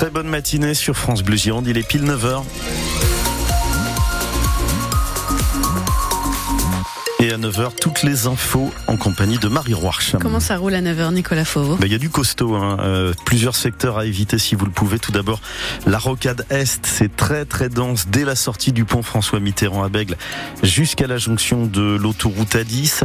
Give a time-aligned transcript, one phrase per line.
[0.00, 2.42] Très bonne matinée sur France Bleu Gironde, il est pile 9h.
[7.30, 10.16] Et à 9h, toutes les infos en compagnie de Marie Roarch.
[10.20, 11.76] Comment ça roule à 9h, Nicolas Fauveau?
[11.76, 12.78] Bah, Il y a du costaud, hein.
[12.80, 14.98] euh, plusieurs secteurs à éviter si vous le pouvez.
[14.98, 15.40] Tout d'abord,
[15.86, 19.88] la rocade Est, c'est très très dense dès la sortie du pont François Mitterrand à
[19.88, 20.16] Bègle
[20.64, 23.04] jusqu'à la jonction de l'autoroute A10.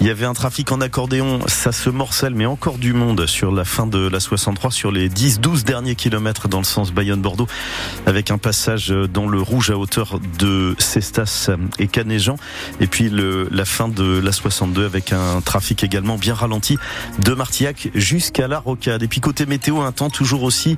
[0.00, 3.50] Il y avait un trafic en accordéon, ça se morcelle, mais encore du monde sur
[3.50, 7.48] la fin de la 63, sur les 10-12 derniers kilomètres dans le sens Bayonne-Bordeaux,
[8.06, 12.36] avec un passage dans le rouge à hauteur de Cestas et Canéjean.
[12.78, 16.78] Et puis le, la fin de la 62 avec un trafic également bien ralenti
[17.18, 19.02] de Martillac jusqu'à la Rocade.
[19.02, 20.76] Et puis côté météo, un temps toujours aussi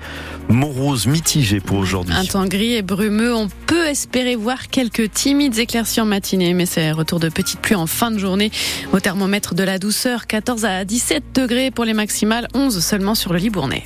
[0.49, 2.15] morose, mitigé pour aujourd'hui.
[2.15, 3.35] Un temps gris et brumeux.
[3.35, 7.77] On peut espérer voir quelques timides éclaircies en matinée, mais c'est retour de petites pluies
[7.77, 8.51] en fin de journée.
[8.93, 13.33] Au thermomètre de la douceur, 14 à 17 degrés pour les maximales, 11 seulement sur
[13.33, 13.85] le Libournais.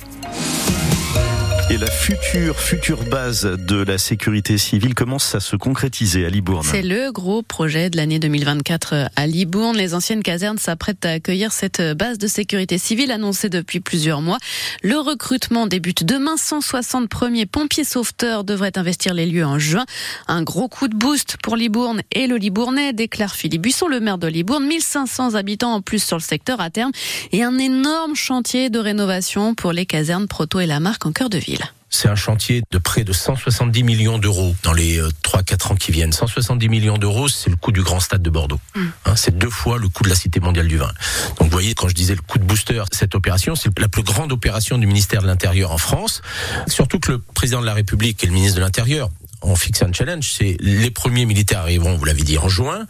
[1.71, 6.67] Et la future, future base de la sécurité civile commence à se concrétiser à Libourne.
[6.69, 9.77] C'est le gros projet de l'année 2024 à Libourne.
[9.77, 14.37] Les anciennes casernes s'apprêtent à accueillir cette base de sécurité civile annoncée depuis plusieurs mois.
[14.83, 16.35] Le recrutement débute demain.
[16.35, 19.85] 160 premiers pompiers sauveteurs devraient investir les lieux en juin.
[20.27, 24.17] Un gros coup de boost pour Libourne et le Libournais, déclare Philippe Buisson, le maire
[24.17, 24.67] de Libourne.
[24.67, 26.91] 1500 habitants en plus sur le secteur à terme
[27.31, 31.37] et un énorme chantier de rénovation pour les casernes Proto et Lamarque en cœur de
[31.37, 31.60] ville.
[31.93, 36.13] C'est un chantier de près de 170 millions d'euros dans les 3-4 ans qui viennent.
[36.13, 38.61] 170 millions d'euros, c'est le coût du grand stade de Bordeaux.
[38.75, 38.79] Mm.
[39.05, 40.91] Hein, c'est deux fois le coût de la Cité mondiale du vin.
[41.37, 44.03] Donc vous voyez, quand je disais le coup de booster, cette opération, c'est la plus
[44.03, 46.21] grande opération du ministère de l'Intérieur en France.
[46.67, 49.09] Surtout que le président de la République et le ministre de l'Intérieur
[49.41, 52.85] on fixe un challenge, c'est les premiers militaires arriveront, vous l'avez dit, en juin,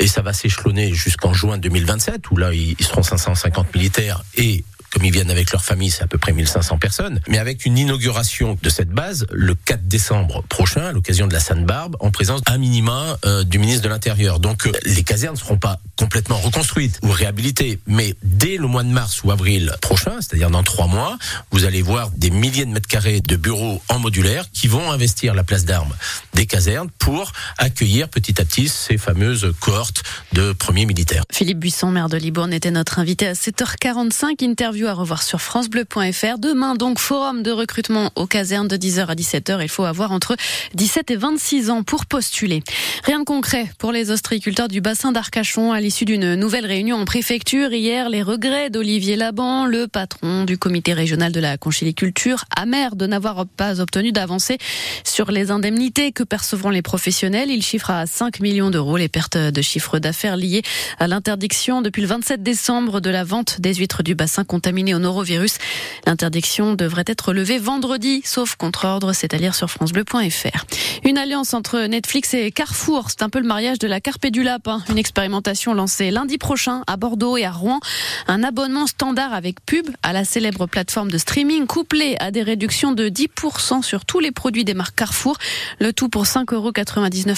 [0.00, 5.04] et ça va s'échelonner jusqu'en juin 2027, où là, ils seront 550 militaires et comme
[5.04, 8.56] ils viennent avec leur famille, c'est à peu près 1500 personnes, mais avec une inauguration
[8.62, 12.56] de cette base le 4 décembre prochain, à l'occasion de la Sainte-Barbe, en présence à
[12.58, 14.38] minima euh, du ministre de l'Intérieur.
[14.38, 18.82] Donc euh, les casernes ne seront pas complètement reconstruites ou réhabilitées, mais dès le mois
[18.82, 21.18] de mars ou avril prochain, c'est-à-dire dans trois mois,
[21.50, 25.34] vous allez voir des milliers de mètres carrés de bureaux en modulaire qui vont investir
[25.34, 25.94] la place d'armes
[26.34, 30.02] des casernes pour accueillir petit à petit ces fameuses cohortes
[30.32, 31.24] de premiers militaires.
[31.30, 36.38] Philippe Buisson, maire de Libourne, était notre invité à 7h45, interview à revoir sur francebleu.fr.
[36.38, 39.62] Demain, donc, forum de recrutement aux casernes de 10h à 17h.
[39.62, 40.36] Il faut avoir entre
[40.74, 42.62] 17 et 26 ans pour postuler.
[43.04, 47.70] Rien de concret pour les ostréiculteurs du bassin d'Arcachon l'issue d'une nouvelle réunion en préfecture.
[47.74, 53.06] Hier, les regrets d'Olivier Laban, le patron du comité régional de la conchiliculture, amer de
[53.06, 54.56] n'avoir pas obtenu d'avancée
[55.04, 57.50] sur les indemnités que percevront les professionnels.
[57.50, 60.62] Il chiffre à 5 millions d'euros les pertes de chiffre d'affaires liées
[60.98, 64.98] à l'interdiction depuis le 27 décembre de la vente des huîtres du bassin contaminées au
[64.98, 65.58] norovirus.
[66.06, 70.64] L'interdiction devrait être levée vendredi, sauf contre ordre, c'est à dire sur francebleu.fr.
[71.04, 74.30] Une alliance entre Netflix et Carrefour, c'est un peu le mariage de la carpe et
[74.30, 74.82] du lapin.
[74.88, 77.80] Une expérimentation lancée lundi prochain à Bordeaux et à Rouen.
[78.26, 82.92] Un abonnement standard avec pub à la célèbre plateforme de streaming couplé à des réductions
[82.92, 85.36] de 10% sur tous les produits des marques Carrefour.
[85.80, 86.72] Le tout pour 5,99 euros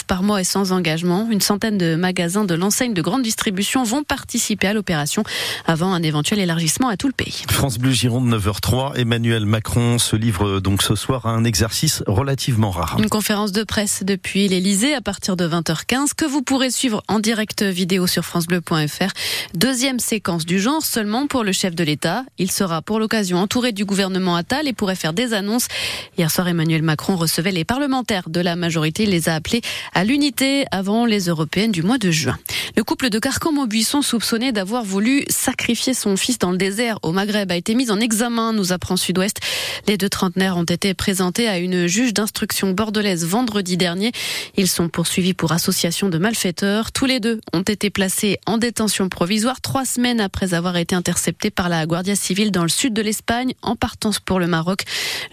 [0.07, 1.29] par mois et sans engagement.
[1.31, 5.25] Une centaine de magasins de l'enseigne de grande distribution vont participer à l'opération
[5.67, 7.45] avant un éventuel élargissement à tout le pays.
[7.49, 8.97] France Bleu Gironde 9h03.
[8.97, 12.97] Emmanuel Macron se livre donc ce soir à un exercice relativement rare.
[12.99, 17.21] Une conférence de presse depuis l'Elysée à partir de 20h15 que vous pourrez suivre en
[17.21, 19.13] direct vidéo sur francebleu.fr.
[19.55, 22.25] Deuxième séquence du genre seulement pour le chef de l'État.
[22.39, 25.69] Il sera pour l'occasion entouré du gouvernement Attal et pourrait faire des annonces.
[26.19, 29.05] Hier soir, Emmanuel Macron recevait les parlementaires de la majorité.
[29.05, 29.63] Il les a appelés
[29.95, 32.39] à l'unité avant les européennes du mois de juin.
[32.77, 37.51] Le couple de Carcans-Maubuisson soupçonné d'avoir voulu sacrifier son fils dans le désert au Maghreb
[37.51, 39.39] a été mis en examen, nous apprend Sud-Ouest.
[39.87, 44.13] Les deux trentenaires ont été présentés à une juge d'instruction bordelaise vendredi dernier.
[44.57, 46.93] Ils sont poursuivis pour association de malfaiteurs.
[46.93, 48.16] Tous les deux ont été placés
[48.47, 52.69] en détention provisoire trois semaines après avoir été interceptés par la Guardia Civile dans le
[52.69, 54.85] sud de l'Espagne en partance pour le Maroc.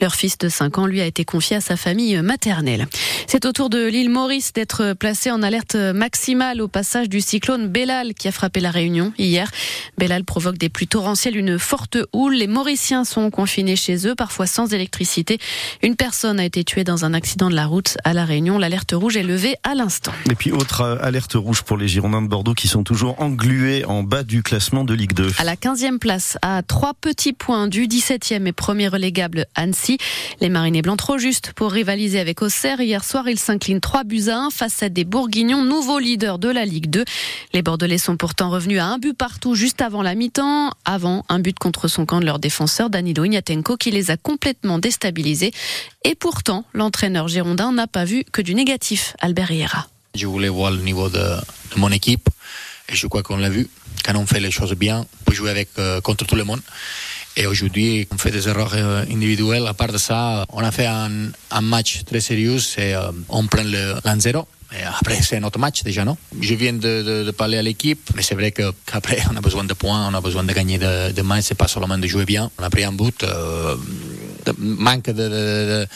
[0.01, 2.87] Leur fils de 5 ans lui a été confié à sa famille maternelle.
[3.27, 7.67] C'est au tour de l'île Maurice d'être placé en alerte maximale au passage du cyclone
[7.67, 9.49] Bellal qui a frappé la Réunion hier.
[9.97, 12.35] Bellal provoque des pluies torrentielles, une forte houle.
[12.35, 15.37] Les Mauriciens sont confinés chez eux, parfois sans électricité.
[15.81, 18.57] Une personne a été tuée dans un accident de la route à La Réunion.
[18.57, 20.13] L'alerte rouge est levée à l'instant.
[20.29, 23.21] Et puis, autre euh, alerte rouge pour les Girondins de Bordeaux qui sont sont toujours
[23.21, 25.33] englués en bas du classement de Ligue 2.
[25.37, 29.99] À la 15e place, à trois petits points du 17e et premier relégable Annecy,
[30.41, 32.81] les Marinés blancs trop justes pour rivaliser avec Auxerre.
[32.81, 36.49] Hier soir, ils s'inclinent 3 buts à 1 face à des Bourguignons, nouveaux leaders de
[36.49, 37.05] la Ligue 2.
[37.53, 41.37] Les Bordelais sont pourtant revenus à un but partout juste avant la mi-temps, avant un
[41.37, 45.51] but contre son camp de leur défenseur Danilo Ignatenko qui les a complètement déstabilisés.
[46.05, 49.92] Et pourtant, l'entraîneur girondin n'a pas vu que du négatif, Albert Riera.
[50.15, 51.25] Je voulais voir le niveau de,
[51.75, 52.29] mon équipe
[52.87, 53.67] et je crois qu'on l'a vu.
[54.05, 56.61] Quand on fait les choses bien, on peut jouer avec, euh, contre tout le monde.
[57.35, 59.65] Et aujourd'hui, on fait des erreurs euh, individuelles.
[59.65, 63.63] À part de ça, on a fait un, match très sérieux et euh, on prend
[63.63, 64.47] le l'an-zéro.
[64.79, 66.15] Et après, c'est notre match déjà, non?
[66.39, 70.09] Je viens de, parler à l'équipe, mais c'est vrai qu'après, on a besoin de points,
[70.11, 72.51] on a besoin de gagner de, de matchs, c'est pas seulement de jouer bien.
[72.59, 73.25] On a pris un but,
[74.59, 75.87] manque de,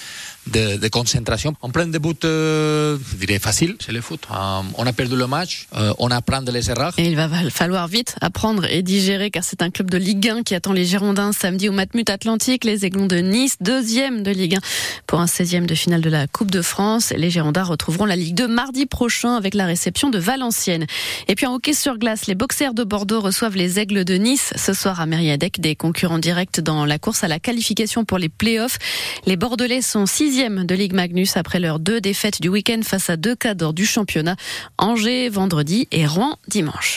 [0.51, 1.55] de, de, de, concentration.
[1.99, 4.21] Buts, euh, je dirais, faciles, c'est le foot.
[4.31, 6.93] Euh, on a perdu le match, euh, on apprend de les erreurs.
[6.97, 10.55] Il va falloir vite apprendre et digérer car c'est un club de Ligue 1 qui
[10.55, 14.59] attend les Girondins samedi au Matmut Atlantique, les Aiglons de Nice, deuxième de Ligue 1
[15.07, 17.13] pour un 16e de finale de la Coupe de France.
[17.15, 20.85] Les Girondins retrouveront la Ligue 2 mardi prochain avec la réception de Valenciennes.
[21.27, 24.53] Et puis en hockey sur glace, les boxers de Bordeaux reçoivent les Aigles de Nice
[24.55, 28.29] ce soir à Mériadec, des concurrents directs dans la course à la qualification pour les
[28.29, 28.77] playoffs.
[29.25, 30.05] Les Bordelais sont
[30.37, 33.87] sixième de Ligue Magnus après leurs deux défaites du week-end face à deux cadres du
[33.87, 34.35] championnat.
[34.77, 36.95] Angers vendredi et Rouen dimanche.